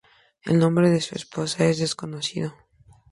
El 0.43 0.57
nombre 0.57 0.89
de 0.89 0.99
su 0.99 1.13
esposa 1.13 1.65
es 1.65 1.77
desconocido. 1.77 2.55